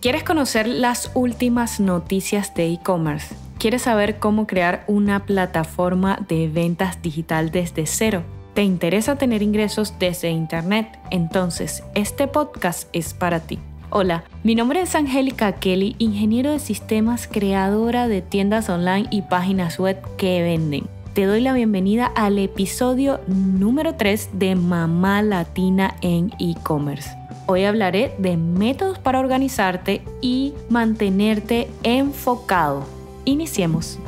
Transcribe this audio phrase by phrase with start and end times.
[0.00, 3.34] ¿Quieres conocer las últimas noticias de e-commerce?
[3.58, 8.22] ¿Quieres saber cómo crear una plataforma de ventas digital desde cero?
[8.54, 11.00] ¿Te interesa tener ingresos desde Internet?
[11.10, 13.58] Entonces, este podcast es para ti.
[13.90, 19.80] Hola, mi nombre es Angélica Kelly, ingeniero de sistemas, creadora de tiendas online y páginas
[19.80, 20.86] web que venden.
[21.12, 27.10] Te doy la bienvenida al episodio número 3 de Mamá Latina en e-commerce.
[27.50, 32.84] Hoy hablaré de métodos para organizarte y mantenerte enfocado.
[33.24, 33.98] Iniciemos.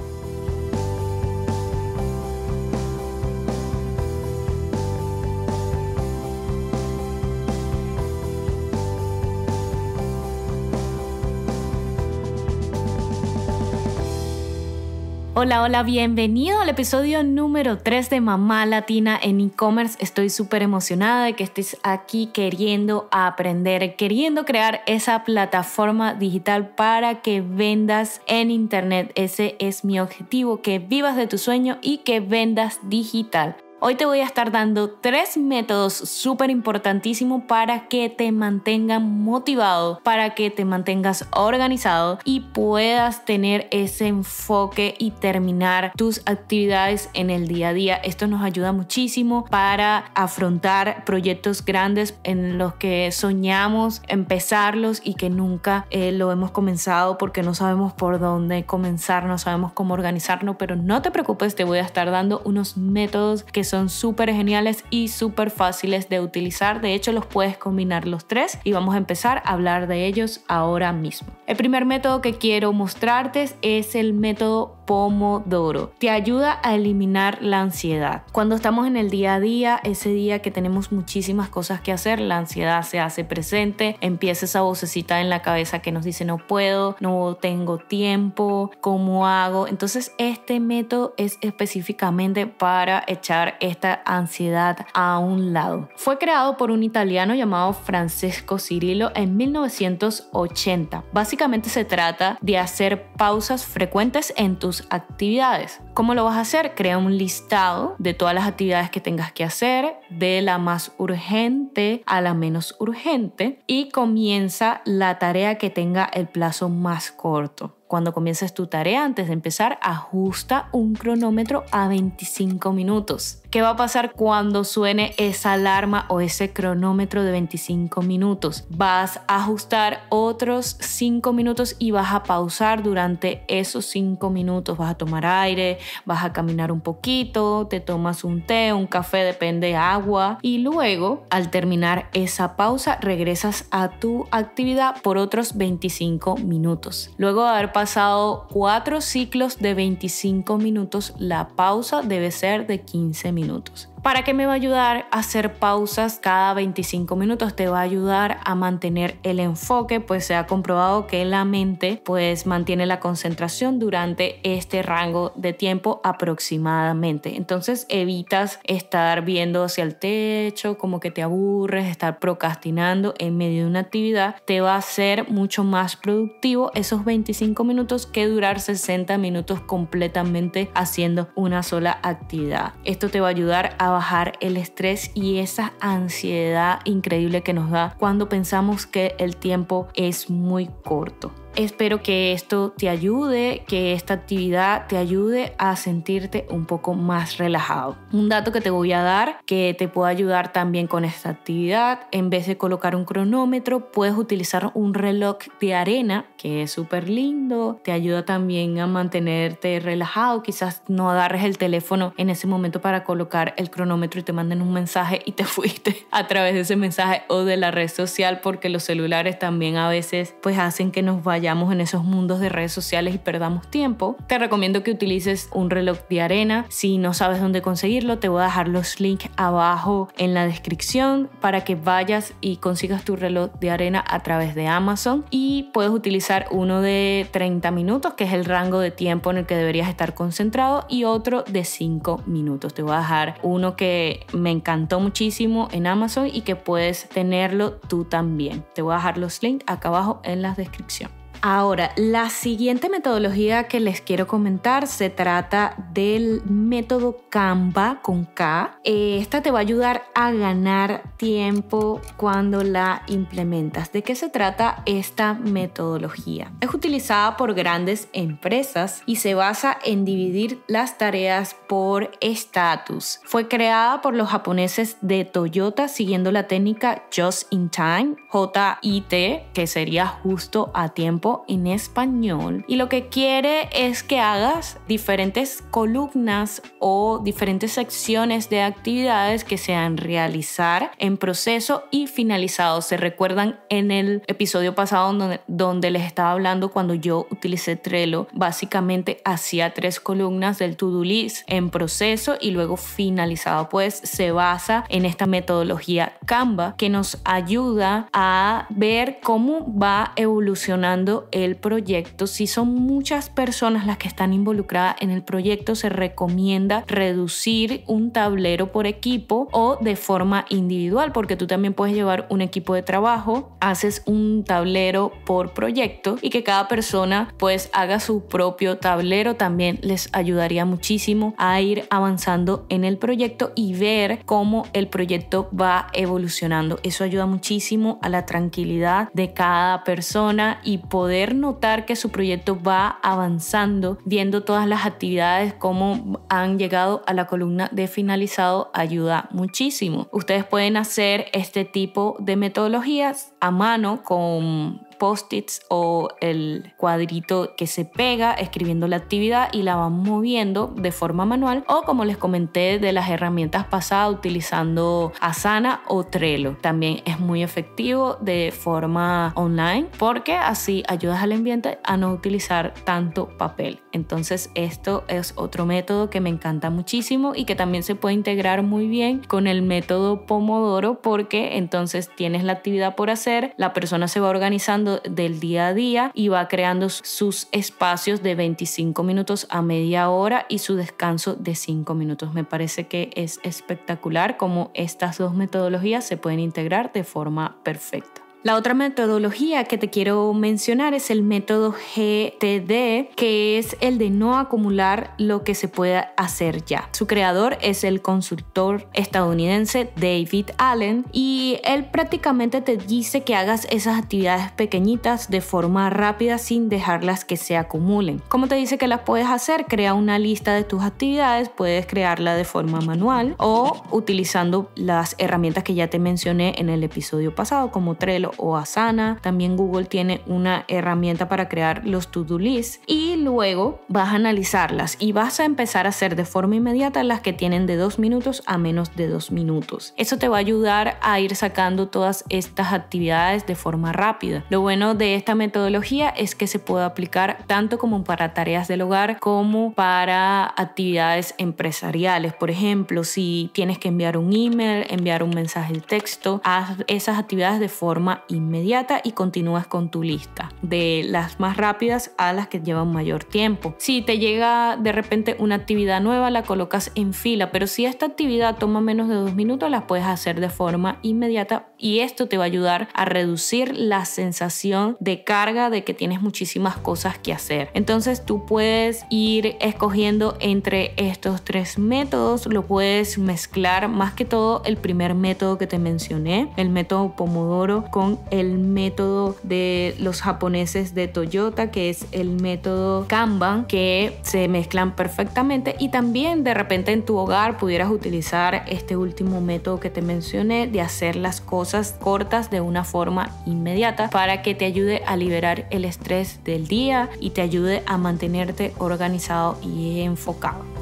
[15.43, 19.97] Hola, hola, bienvenido al episodio número 3 de Mamá Latina en e-commerce.
[19.99, 27.23] Estoy súper emocionada de que estés aquí queriendo aprender, queriendo crear esa plataforma digital para
[27.23, 29.13] que vendas en Internet.
[29.15, 33.57] Ese es mi objetivo, que vivas de tu sueño y que vendas digital.
[33.83, 40.01] Hoy te voy a estar dando tres métodos súper importantísimos para que te mantengan motivado,
[40.05, 47.31] para que te mantengas organizado y puedas tener ese enfoque y terminar tus actividades en
[47.31, 47.95] el día a día.
[47.97, 55.31] Esto nos ayuda muchísimo para afrontar proyectos grandes en los que soñamos empezarlos y que
[55.31, 60.57] nunca eh, lo hemos comenzado porque no sabemos por dónde comenzar, no sabemos cómo organizarnos,
[60.59, 64.85] pero no te preocupes, te voy a estar dando unos métodos que son súper geniales
[64.91, 66.81] y súper fáciles de utilizar.
[66.81, 70.41] De hecho, los puedes combinar los tres y vamos a empezar a hablar de ellos
[70.49, 71.29] ahora mismo.
[71.47, 75.93] El primer método que quiero mostrarte es el método Pomodoro.
[76.01, 78.25] Te ayuda a eliminar la ansiedad.
[78.33, 82.19] Cuando estamos en el día a día, ese día que tenemos muchísimas cosas que hacer,
[82.19, 86.39] la ansiedad se hace presente, empieza esa vocecita en la cabeza que nos dice no
[86.39, 89.69] puedo, no tengo tiempo, ¿cómo hago?
[89.69, 95.89] Entonces este método es específicamente para echar esta ansiedad a un lado.
[95.95, 101.05] Fue creado por un italiano llamado Francesco Cirillo en 1980.
[101.13, 105.81] Básicamente se trata de hacer pausas frecuentes en tus actividades.
[105.95, 106.75] ¿Cómo lo vas a hacer?
[106.75, 112.03] Crea un listado de todas las actividades que tengas que hacer, de la más urgente
[112.07, 117.80] a la menos urgente y comienza la tarea que tenga el plazo más corto.
[117.91, 123.43] Cuando comiences tu tarea, antes de empezar, ajusta un cronómetro a 25 minutos.
[123.51, 128.65] ¿Qué va a pasar cuando suene esa alarma o ese cronómetro de 25 minutos?
[128.71, 134.79] Vas a ajustar otros 5 minutos y vas a pausar durante esos 5 minutos.
[134.79, 139.25] Vas a tomar aire, vas a caminar un poquito, te tomas un té, un café,
[139.25, 140.39] depende, agua.
[140.43, 147.11] Y luego, al terminar esa pausa, regresas a tu actividad por otros 25 minutos.
[147.19, 153.33] Luego de haber pasado 4 ciclos de 25 minutos, la pausa debe ser de 15
[153.33, 153.89] minutos minutos.
[154.03, 157.55] ¿Para qué me va a ayudar a hacer pausas cada 25 minutos?
[157.55, 162.01] Te va a ayudar a mantener el enfoque, pues se ha comprobado que la mente
[162.03, 167.37] pues mantiene la concentración durante este rango de tiempo aproximadamente.
[167.37, 173.65] Entonces evitas estar viendo hacia el techo, como que te aburres, estar procrastinando en medio
[173.65, 174.37] de una actividad.
[174.47, 180.71] Te va a ser mucho más productivo esos 25 minutos que durar 60 minutos completamente
[180.75, 182.73] haciendo una sola actividad.
[182.85, 187.71] Esto te va a ayudar a bajar el estrés y esa ansiedad increíble que nos
[187.71, 191.33] da cuando pensamos que el tiempo es muy corto.
[191.57, 197.39] Espero que esto te ayude, que esta actividad te ayude a sentirte un poco más
[197.39, 197.97] relajado.
[198.13, 202.07] Un dato que te voy a dar que te puede ayudar también con esta actividad,
[202.13, 207.09] en vez de colocar un cronómetro, puedes utilizar un reloj de arena, que es súper
[207.09, 212.81] lindo, te ayuda también a mantenerte relajado, quizás no agarres el teléfono en ese momento
[212.81, 216.61] para colocar el cronómetro y te manden un mensaje y te fuiste a través de
[216.61, 220.93] ese mensaje o de la red social porque los celulares también a veces pues hacen
[220.93, 224.15] que nos vaya vayamos en esos mundos de redes sociales y perdamos tiempo.
[224.27, 226.67] Te recomiendo que utilices un reloj de arena.
[226.69, 231.31] Si no sabes dónde conseguirlo, te voy a dejar los links abajo en la descripción
[231.41, 235.25] para que vayas y consigas tu reloj de arena a través de Amazon.
[235.31, 239.47] Y puedes utilizar uno de 30 minutos, que es el rango de tiempo en el
[239.47, 242.75] que deberías estar concentrado, y otro de 5 minutos.
[242.75, 247.73] Te voy a dejar uno que me encantó muchísimo en Amazon y que puedes tenerlo
[247.89, 248.63] tú también.
[248.75, 251.11] Te voy a dejar los links acá abajo en la descripción.
[251.43, 258.79] Ahora, la siguiente metodología que les quiero comentar se trata del método Canva con K.
[258.85, 263.91] Eh, esta te va a ayudar a ganar tiempo cuando la implementas.
[263.91, 266.53] ¿De qué se trata esta metodología?
[266.61, 273.21] Es utilizada por grandes empresas y se basa en dividir las tareas por estatus.
[273.25, 279.67] Fue creada por los japoneses de Toyota siguiendo la técnica Just in Time, JIT, que
[279.67, 282.65] sería justo a tiempo en español.
[282.69, 289.59] Y lo que quiere es que hagas diferentes columnas o diferentes secciones de actividades que
[289.59, 292.83] sean realizar en proceso y finalizado.
[292.83, 298.27] Se recuerdan en el episodio pasado donde, donde les estaba hablando cuando yo utilicé Trello,
[298.33, 303.69] básicamente hacía tres columnas del to-do list en proceso y luego finalizado.
[303.69, 311.20] Pues se basa en esta metodología Canva que nos ayuda a ver cómo va evolucionando
[311.33, 312.27] el proyecto.
[312.27, 318.13] Si son muchas personas las que están involucradas en el proyecto, se recomienda reducir un
[318.13, 322.83] tablero por equipo o de forma individual, porque tú también puedes llevar un equipo de
[322.83, 329.37] trabajo, haces un tablero por proyecto y que cada persona pues haga su propio tablero
[329.37, 335.49] también les ayudaría muchísimo a ir avanzando en el proyecto y ver cómo el proyecto
[335.59, 336.79] va evolucionando.
[336.83, 342.59] Eso ayuda muchísimo a la tranquilidad de cada persona y poder notar que su proyecto
[342.61, 349.29] va avanzando, viendo todas las actividades, cómo han llegado a la columna de finalizado, ayuda
[349.33, 350.09] muchísimo.
[350.13, 357.67] Ustedes pueden hacer este tipo de metodologías a mano con post-its o el cuadrito que
[357.67, 362.19] se pega escribiendo la actividad y la van moviendo de forma manual o como les
[362.19, 366.59] comenté de las herramientas pasadas utilizando Asana o Trello.
[366.61, 372.75] También es muy efectivo de forma online porque así ayudas al ambiente a no utilizar
[372.85, 373.81] tanto papel.
[373.93, 378.63] Entonces esto es otro método que me encanta muchísimo y que también se puede integrar
[378.63, 384.07] muy bien con el método Pomodoro porque entonces tienes la actividad por hacer, la persona
[384.07, 389.47] se va organizando del día a día y va creando sus espacios de 25 minutos
[389.51, 392.35] a media hora y su descanso de 5 minutos.
[392.35, 398.20] Me parece que es espectacular cómo estas dos metodologías se pueden integrar de forma perfecta.
[398.43, 404.09] La otra metodología que te quiero mencionar es el método GTD, que es el de
[404.09, 406.89] no acumular lo que se pueda hacer ya.
[406.93, 413.67] Su creador es el consultor estadounidense David Allen y él prácticamente te dice que hagas
[413.71, 418.23] esas actividades pequeñitas de forma rápida sin dejarlas que se acumulen.
[418.31, 419.67] ¿Cómo te dice que las puedes hacer?
[419.67, 425.63] Crea una lista de tus actividades, puedes crearla de forma manual o utilizando las herramientas
[425.63, 429.19] que ya te mencioné en el episodio pasado como Trello o Asana.
[429.21, 434.97] También Google tiene una herramienta para crear los to-do lists y luego vas a analizarlas
[434.99, 438.43] y vas a empezar a hacer de forma inmediata las que tienen de dos minutos
[438.47, 439.95] a menos de dos minutos.
[439.97, 444.45] Eso te va a ayudar a ir sacando todas estas actividades de forma rápida.
[444.51, 448.83] Lo bueno de esta metodología es que se puede aplicar tanto como para tareas del
[448.83, 452.35] hogar como para actividades empresariales.
[452.35, 457.19] Por ejemplo, si tienes que enviar un email, enviar un mensaje de texto, haz esas
[457.19, 462.49] actividades de forma inmediata y continúas con tu lista, de las más rápidas a las
[462.49, 463.75] que llevan mayor tiempo.
[463.79, 468.07] Si te llega de repente una actividad nueva, la colocas en fila, pero si esta
[468.07, 472.37] actividad toma menos de dos minutos, la puedes hacer de forma inmediata y esto te
[472.37, 477.33] va a ayudar a reducir la sensación de carga de que tienes muchísimas cosas que
[477.33, 477.71] hacer.
[477.75, 484.63] Entonces tú puedes ir escogiendo entre estos tres métodos, lo puedes mezclar más que todo
[484.65, 487.85] el primer método que te mencioné, el método Pomodoro
[488.31, 494.97] el método de los japoneses de Toyota, que es el método Kanban, que se mezclan
[494.97, 500.03] perfectamente y también de repente en tu hogar pudieras utilizar este último método que te
[500.03, 505.17] mencioné de hacer las cosas cortas de una forma inmediata para que te ayude a
[505.17, 510.80] liberar el estrés del día y te ayude a mantenerte organizado y enfocado.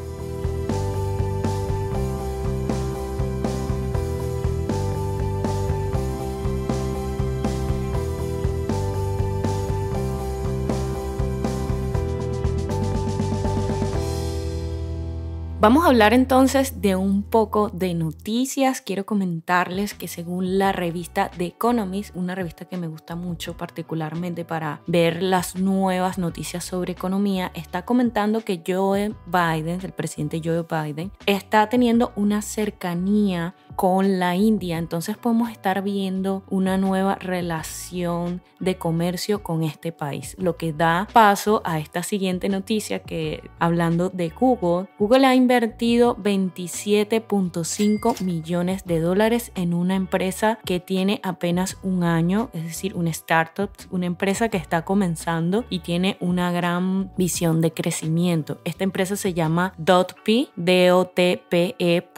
[15.60, 18.80] Vamos a hablar entonces de un poco de noticias.
[18.80, 24.44] Quiero comentarles que según la revista The Economist, una revista que me gusta mucho particularmente
[24.44, 30.62] para ver las nuevas noticias sobre economía, está comentando que Joe Biden, el presidente Joe
[30.62, 34.76] Biden, está teniendo una cercanía con la India.
[34.76, 41.06] Entonces podemos estar viendo una nueva relación de comercio con este país, lo que da
[41.12, 48.98] paso a esta siguiente noticia que hablando de Google, Google ha invertido 27.5 millones de
[48.98, 54.48] dólares en una empresa que tiene apenas un año, es decir, una startup, una empresa
[54.48, 58.58] que está comenzando y tiene una gran visión de crecimiento.
[58.64, 62.08] Esta empresa se llama Dotp, D-O-T-P-E.in.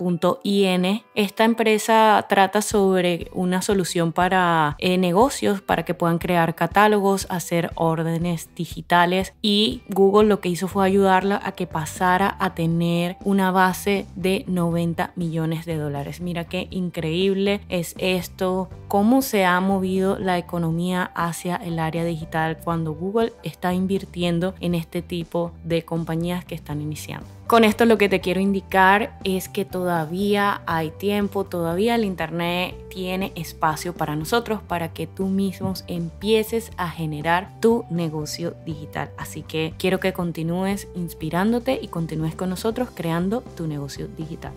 [1.15, 7.71] Esta empresa trata sobre una solución para eh, negocios, para que puedan crear catálogos, hacer
[7.75, 13.51] órdenes digitales y Google lo que hizo fue ayudarla a que pasara a tener una
[13.51, 16.21] base de 90 millones de dólares.
[16.21, 22.59] Mira qué increíble es esto, cómo se ha movido la economía hacia el área digital
[22.63, 27.40] cuando Google está invirtiendo en este tipo de compañías que están iniciando.
[27.51, 32.77] Con esto lo que te quiero indicar es que todavía hay tiempo, todavía el Internet
[32.91, 39.11] tiene espacio para nosotros, para que tú mismos empieces a generar tu negocio digital.
[39.19, 44.53] Así que quiero que continúes inspirándote y continúes con nosotros creando tu negocio digital.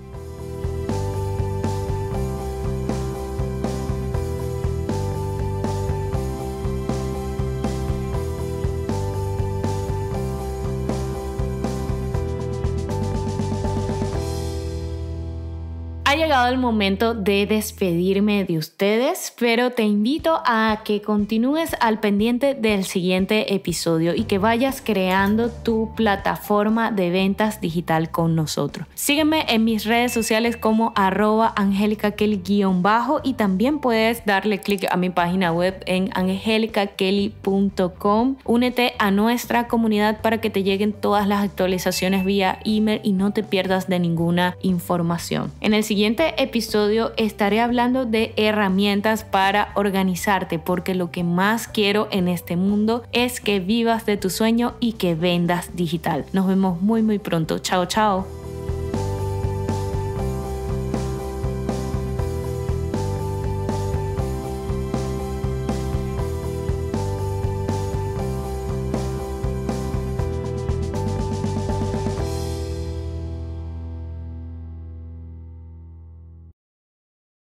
[16.14, 22.00] Ha llegado el momento de despedirme de ustedes, pero te invito a que continúes al
[22.00, 28.86] pendiente del siguiente episodio y que vayas creando tu plataforma de ventas digital con nosotros.
[28.94, 31.56] Sígueme en mis redes sociales como arroba
[32.84, 38.36] bajo y también puedes darle clic a mi página web en angelicakelly.com.
[38.46, 43.34] Únete a nuestra comunidad para que te lleguen todas las actualizaciones vía email y no
[43.34, 45.52] te pierdas de ninguna información.
[45.60, 51.70] En el siguiente siguiente episodio estaré hablando de herramientas para organizarte, porque lo que más
[51.70, 56.26] quiero en este mundo es que vivas de tu sueño y que vendas digital.
[56.34, 57.60] Nos vemos muy muy pronto.
[57.60, 58.43] Chao, chao.